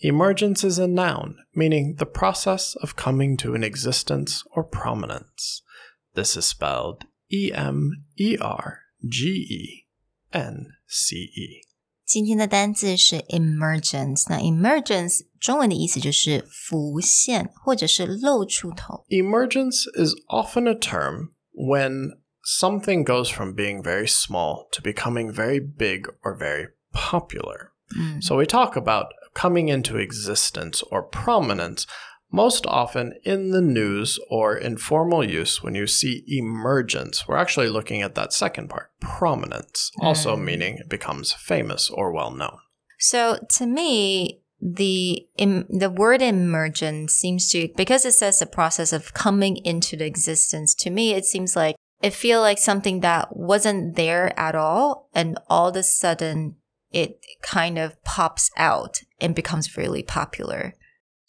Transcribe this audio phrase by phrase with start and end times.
[0.00, 5.62] Emergence is a noun, meaning the process of coming to an existence or prominence.
[6.14, 9.86] This is spelled E M E R G E
[10.32, 11.62] N C E.
[12.04, 14.26] 今天的单字是 emergence。
[14.28, 19.04] 那 emergence 中文的意思就是浮现或者是露出头。
[19.08, 22.12] Emergence is often a term when
[22.44, 27.72] something goes from being very small to becoming very big or very popular.
[28.20, 31.87] So we talk about coming into existence or prominence
[32.31, 37.27] most often in the news or informal use when you see emergence.
[37.27, 40.43] We're actually looking at that second part, prominence, also mm.
[40.43, 42.57] meaning it becomes famous or well known.
[42.99, 48.93] So to me, the em, the word emergence seems to because it says the process
[48.93, 50.75] of coming into the existence.
[50.75, 55.37] To me, it seems like it feel like something that wasn't there at all, and
[55.49, 56.55] all of a sudden
[56.91, 60.75] it kind of pops out and becomes really popular.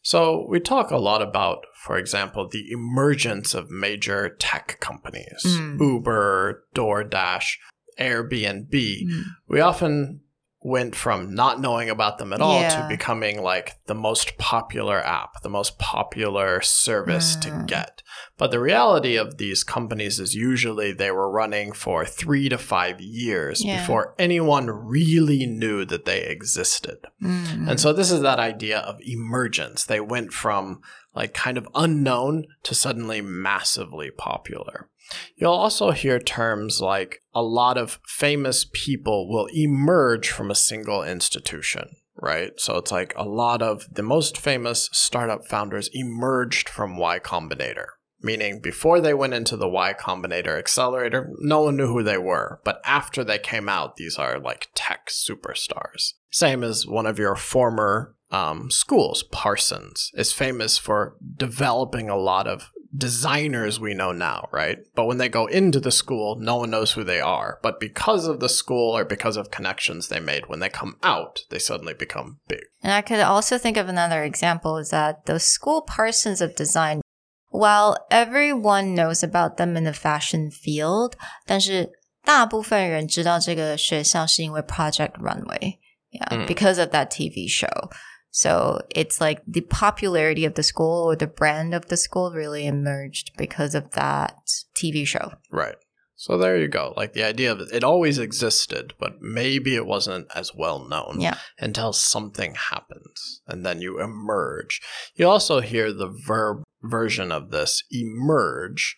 [0.04, 5.80] So, we talk a lot about, for example, the emergence of major tech companies mm.
[5.80, 7.58] Uber, DoorDash,
[8.00, 8.70] Airbnb.
[8.72, 9.22] Mm.
[9.48, 10.20] We often
[10.64, 12.82] went from not knowing about them at all Yeah.
[12.82, 17.66] to becoming like the most popular app, the most popular service to hmm.
[17.66, 18.02] get.
[18.38, 23.00] But the reality of these companies is usually they were running for three to five
[23.00, 23.80] years Yeah.
[23.80, 26.98] before anyone really knew that they existed.
[27.20, 27.68] Hmm.
[27.68, 29.84] And so this is that idea of emergence.
[29.84, 30.80] They went from
[31.14, 34.88] like kind of unknown to suddenly massively popular.
[35.36, 41.02] You'll also hear terms like a lot of famous people will emerge from a single
[41.02, 42.52] institution, right?
[42.58, 47.86] So it's like a lot of the most famous startup founders emerged from Y Combinator.
[48.24, 52.60] Meaning, before they went into the Y Combinator accelerator, no one knew who they were.
[52.64, 56.12] But after they came out, these are like tech superstars.
[56.30, 62.46] Same as one of your former um, schools, Parsons, is famous for developing a lot
[62.46, 64.79] of designers we know now, right?
[64.95, 67.59] But when they go into the school, no one knows who they are.
[67.61, 71.41] But because of the school or because of connections they made, when they come out,
[71.49, 72.61] they suddenly become big.
[72.81, 77.01] And I could also think of another example is that those school parsons of design,
[77.49, 81.91] while everyone knows about them in the fashion field, 但是
[82.23, 85.77] 大部分人知道这个学校是因为 Project Runway,
[86.11, 87.89] yeah, because of that TV show.
[88.34, 92.66] So it's like the popularity of the school or the brand of the school really
[92.66, 94.36] emerged because of that
[94.74, 95.34] TV show.
[95.50, 95.76] Right.
[96.16, 96.94] So there you go.
[96.96, 101.16] Like the idea of it, it always existed, but maybe it wasn't as well known
[101.20, 101.36] Yeah.
[101.58, 104.80] until something happens and then you emerge.
[105.14, 108.96] You also hear the verb version of this emerge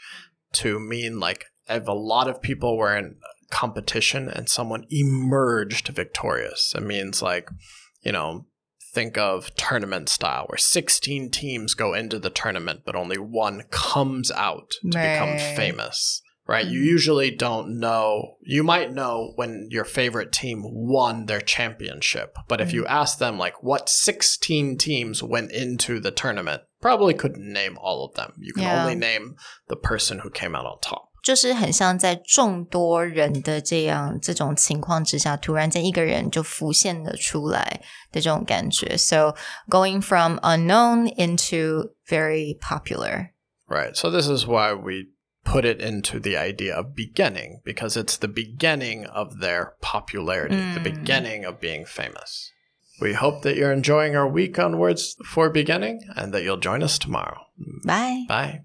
[0.55, 3.17] to mean like if a lot of people were in
[3.51, 6.73] competition and someone emerged victorious.
[6.77, 7.49] It means like,
[8.03, 8.47] you know,
[8.95, 14.31] think of tournament style where 16 teams go into the tournament, but only one comes
[14.31, 16.23] out to become famous.
[16.47, 16.67] Right?
[16.67, 16.89] You mm-hmm.
[16.89, 18.37] usually don't know.
[18.43, 22.93] You might know when your favorite team won their championship, but if you mm-hmm.
[22.93, 28.15] ask them, like, what 16 teams went into the tournament, probably couldn't name all of
[28.15, 28.35] them.
[28.39, 28.83] You can Yeah.
[28.83, 29.37] only name
[29.69, 31.09] the person who came out on top.
[31.24, 37.82] 就是很像在众多人的这样这种情况之下，突然间一个人就浮现了出来
[38.12, 38.96] 的这种感觉。
[38.98, 39.36] So
[39.70, 43.32] going from unknown into very popular.
[43.68, 43.96] Right.
[43.96, 45.10] So this is why we
[45.44, 50.82] put it into the idea of beginning because it's the beginning of their popularity, the
[50.82, 52.52] beginning of being famous.
[53.02, 56.84] We hope that you're enjoying our week on Words for Beginning and that you'll join
[56.84, 57.38] us tomorrow.
[57.86, 58.26] Bye.
[58.28, 58.62] Bye.